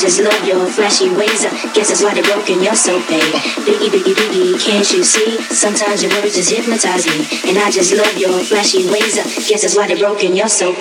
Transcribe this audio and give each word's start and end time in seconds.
just 0.00 0.18
love 0.20 0.48
your 0.48 0.66
flashy 0.66 1.10
ways. 1.10 1.44
I 1.44 1.70
guess 1.74 1.88
that's 1.88 2.02
why 2.02 2.14
they're 2.14 2.24
broken, 2.24 2.62
you're 2.62 2.74
so 2.74 2.98
paid. 3.02 3.20
Biggie, 3.68 3.90
biggie, 3.92 4.14
biggie, 4.14 4.58
can't 4.58 4.90
you 4.92 5.04
see? 5.04 5.42
Sometimes 5.52 6.02
your 6.02 6.10
words 6.12 6.36
just 6.36 6.50
hypnotize 6.50 7.06
me. 7.06 7.26
And 7.50 7.58
I 7.58 7.70
just 7.70 7.94
love 7.94 8.16
your 8.16 8.42
flashy 8.42 8.88
ways. 8.90 9.18
I 9.18 9.24
guess 9.46 9.60
that's 9.62 9.76
why 9.76 9.86
they're 9.88 9.98
broken, 9.98 10.34
you're 10.34 10.48
so 10.48 10.72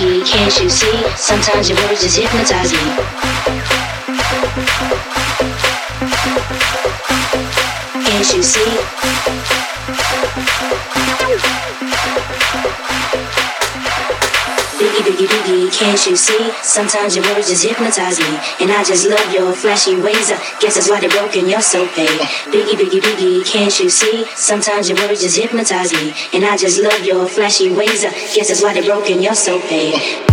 paid. 0.00 0.26
Sometimes 1.16 1.68
your 1.68 1.78
words 1.82 2.02
just 2.02 2.16
hypnotize 2.16 2.72
me. 2.72 3.30
And 18.60 18.70
I 18.70 18.84
just 18.84 19.08
love 19.08 19.32
your 19.32 19.52
flashy 19.54 19.96
ways. 19.96 20.30
I 20.30 20.38
guess 20.60 20.74
that's 20.74 20.90
why 20.90 21.00
they're 21.00 21.10
broken, 21.10 21.48
you're 21.48 21.60
so 21.60 21.86
paid. 21.88 22.08
Biggie, 22.52 22.76
biggie, 22.76 23.00
biggie, 23.00 23.44
can't 23.44 23.80
you 23.80 23.88
see? 23.88 24.24
Sometimes 24.36 24.88
your 24.88 24.98
words 24.98 25.22
just 25.22 25.38
hypnotize 25.38 25.92
me. 25.92 26.12
And 26.34 26.44
I 26.44 26.56
just 26.56 26.82
love 26.82 27.04
your 27.04 27.26
flashy 27.26 27.74
ways. 27.74 28.04
I 28.04 28.10
guess 28.34 28.48
that's 28.48 28.62
why 28.62 28.74
they're 28.74 28.84
broken, 28.84 29.22
you're 29.22 29.34
so 29.34 29.60
paid. 29.60 30.29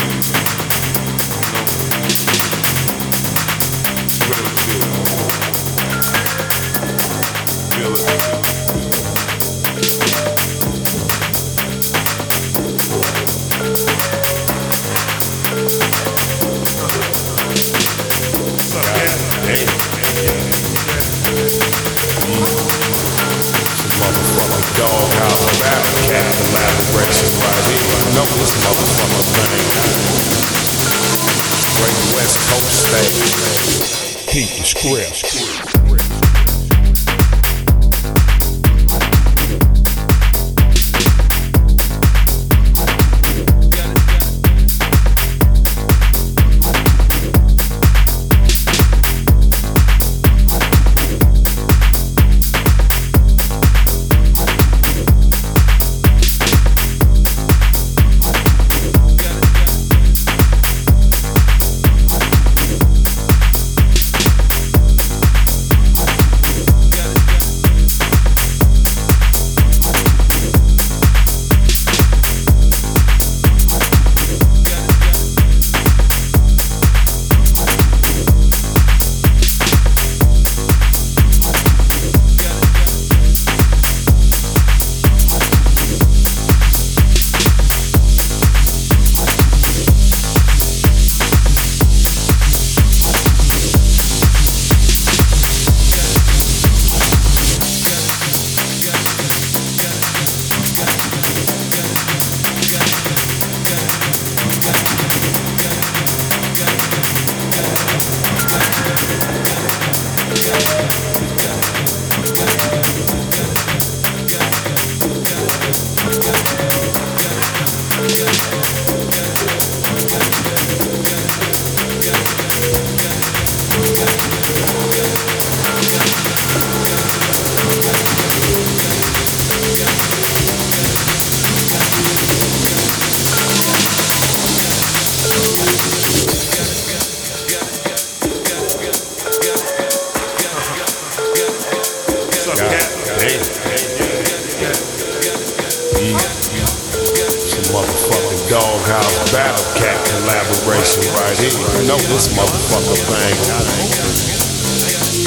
He 151.43 151.49
know 151.49 151.97
this 151.97 152.29
motherfucker 152.37 152.95
thing. 153.03 153.35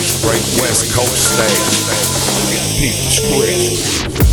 Straight 0.02 0.62
West 0.62 0.94
Coast 0.94 1.36
thing. 1.36 1.60
Peach, 2.80 3.20
script. 3.20 4.25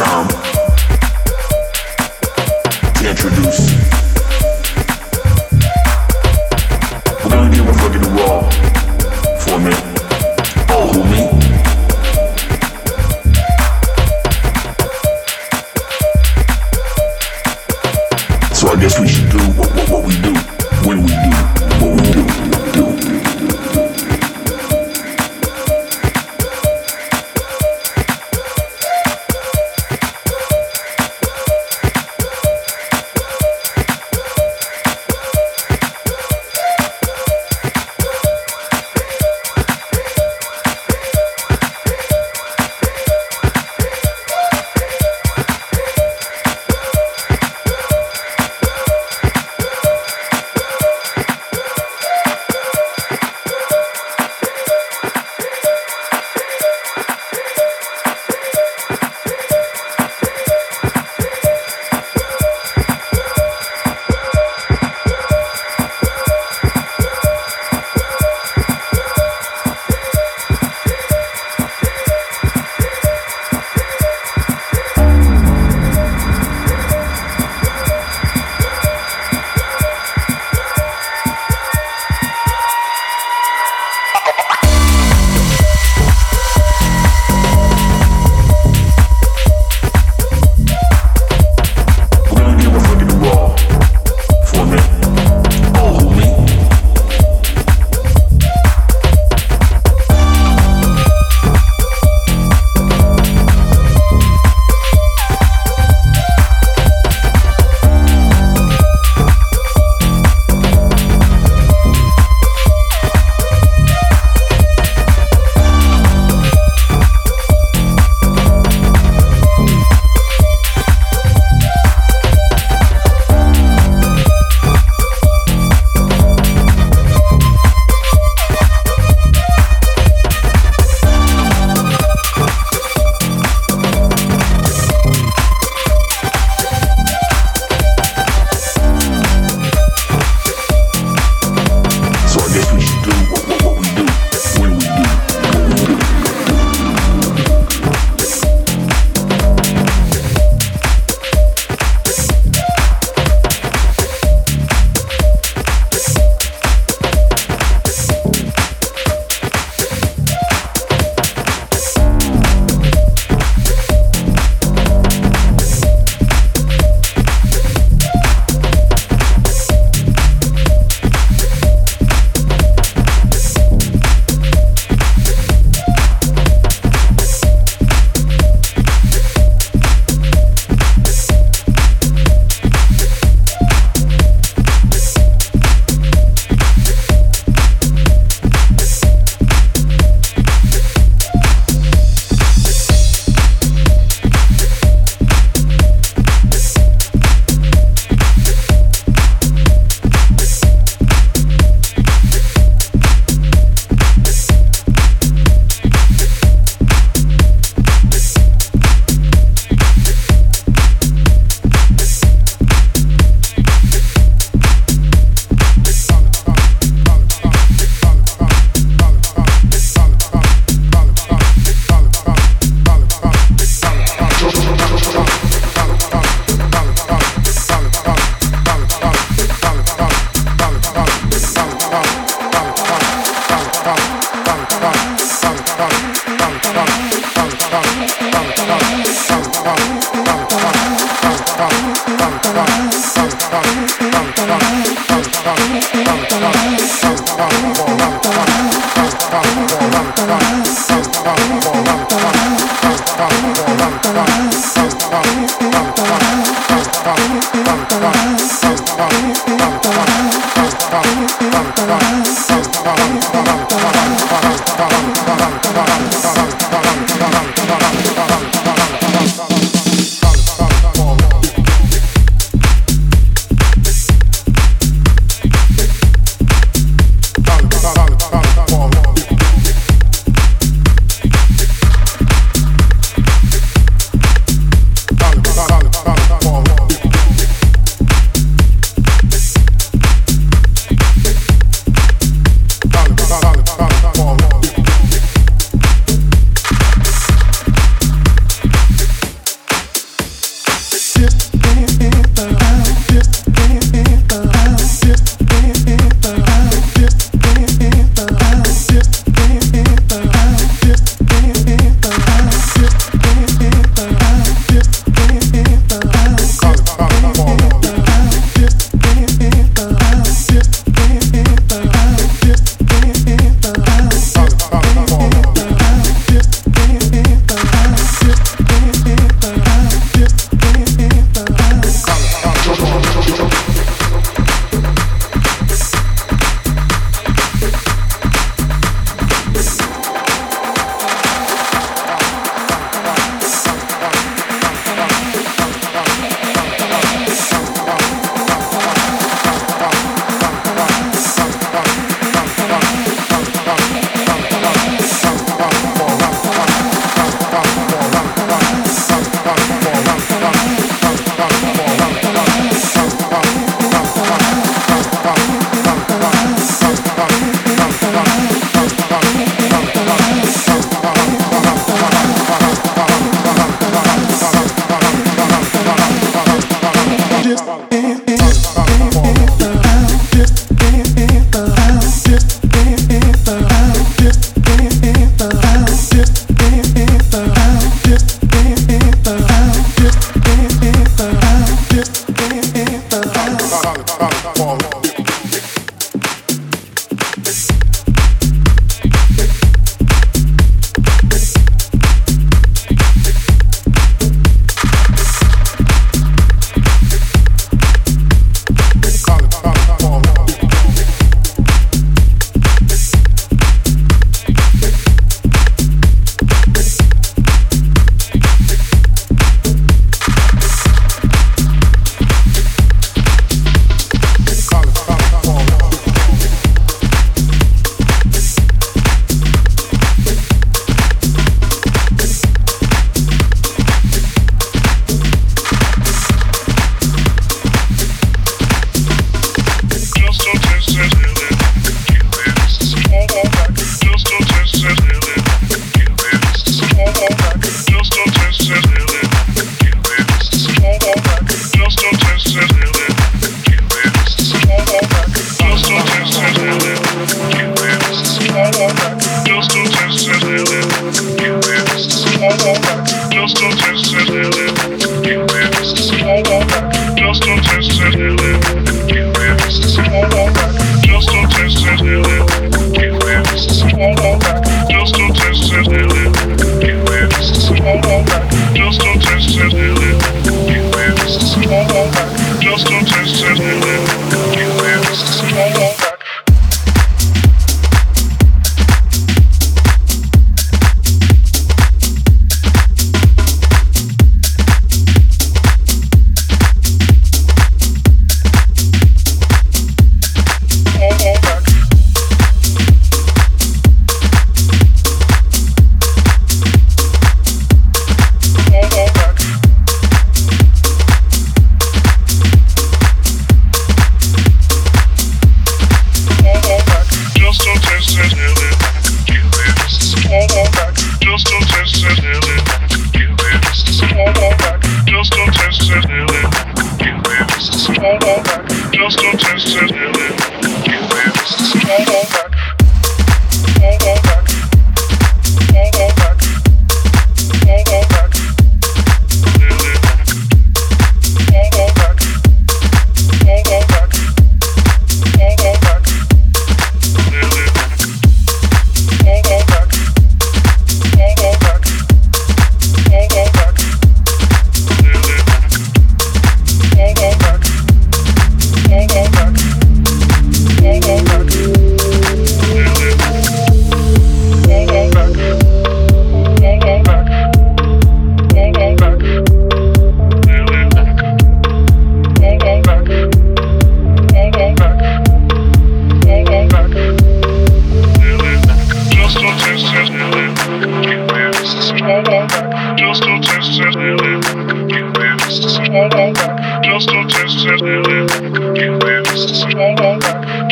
time. 0.00 0.49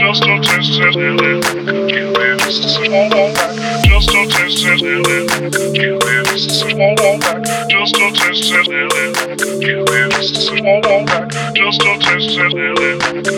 Just 0.08 0.24
a 0.24 0.40
taste 0.40 0.72
test 0.80 0.96
it, 0.96 1.44
could 1.44 1.90
you 1.90 2.08
live? 2.16 2.38
This 2.38 2.64
is. 2.64 2.78
Just 3.84 4.08
a 4.08 4.24
taste 4.24 4.64
of 4.64 4.80
it. 4.80 5.28
Just 5.76 6.00
a 6.00 6.64
taste 6.80 7.28
of 7.44 7.52
it. 7.52 7.68
Just 7.68 7.92
a 7.92 8.08
taste 8.08 8.48
of 8.48 8.68
it. 8.68 8.88
Just 11.52 11.84
a 11.84 12.00
taste 12.00 12.40
of 12.40 12.56
it. 12.56 12.88
Just 12.88 13.28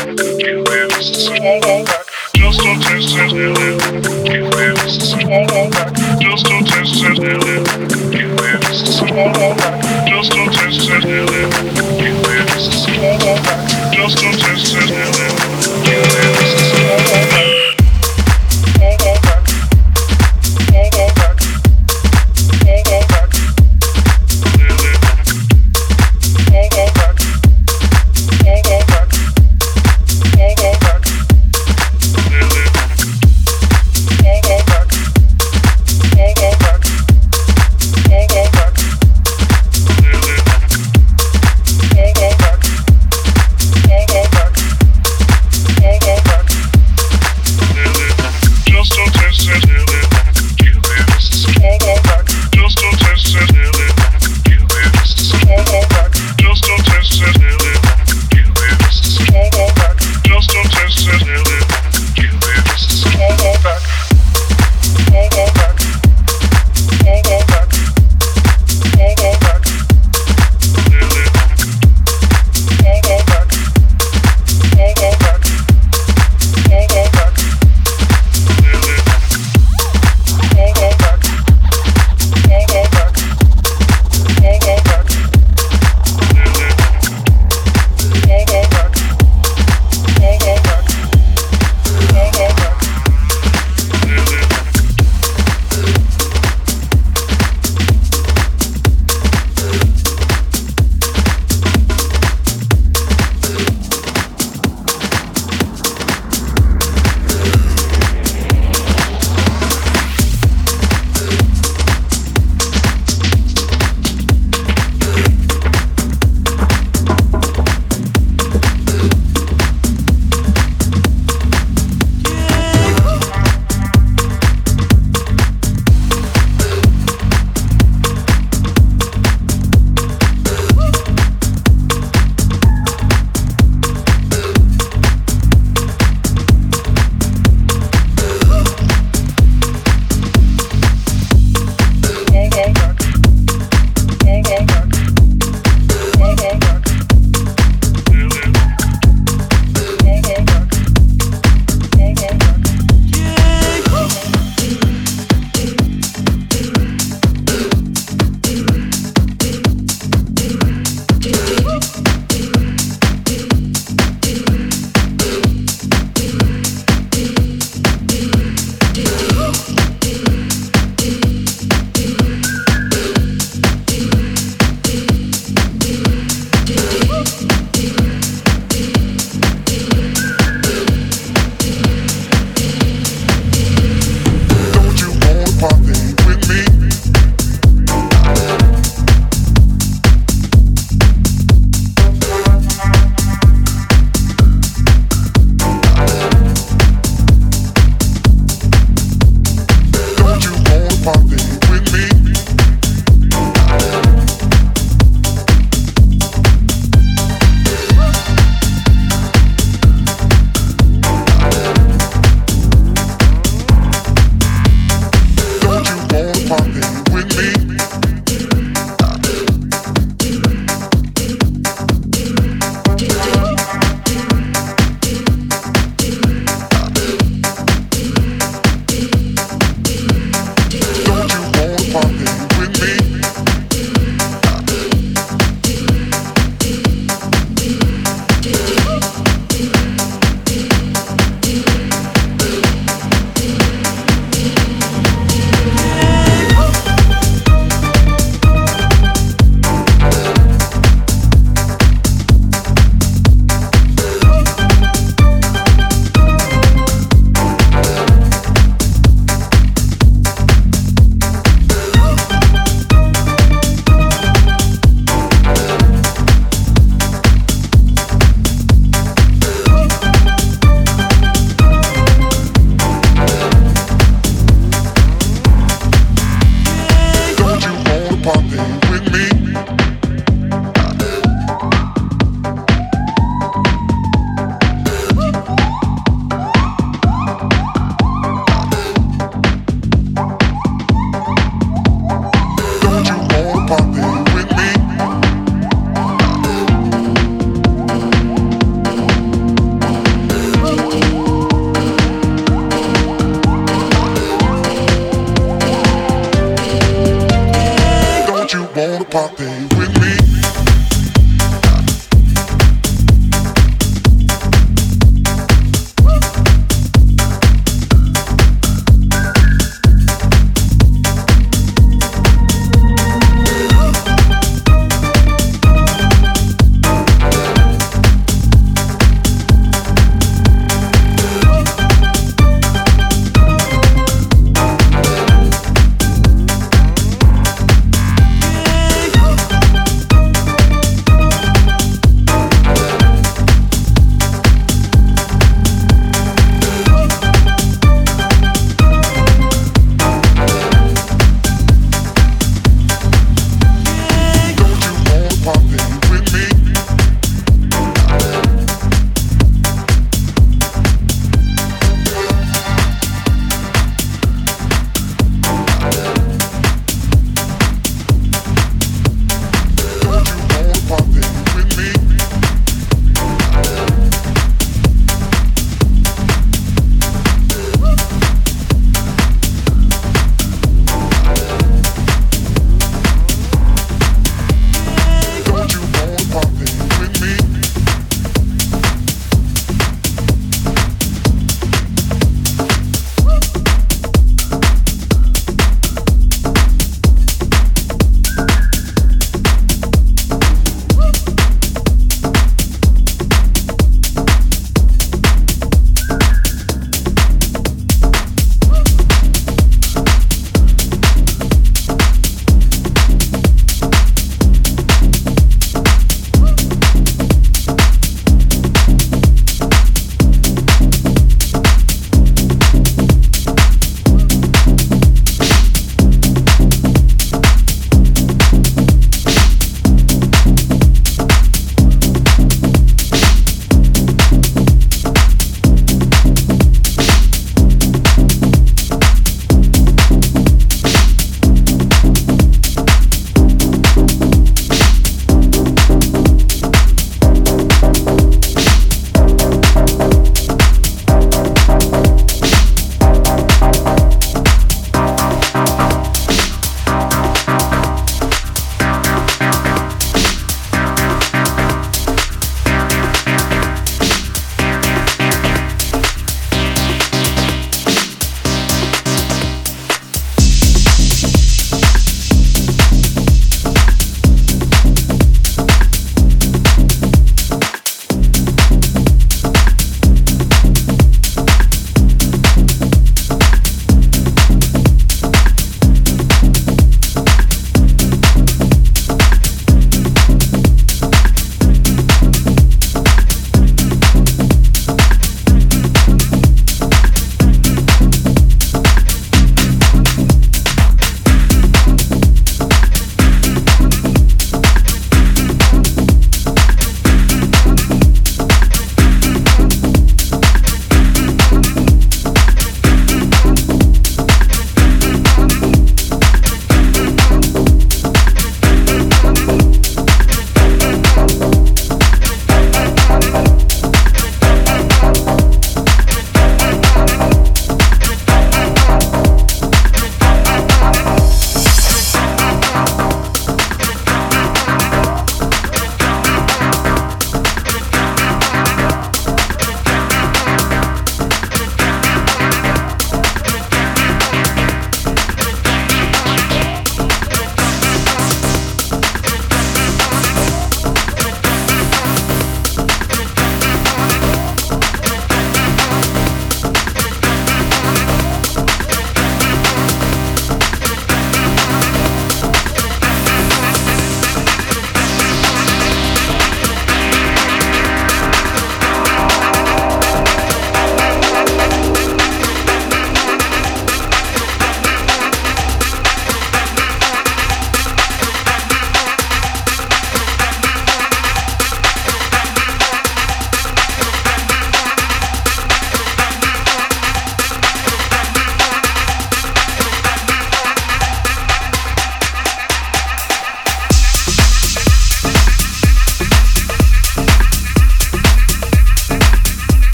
Just 10.06 10.34
a 10.34 10.52
taste 10.52 10.90
of 10.90 11.06
it. 11.06 11.65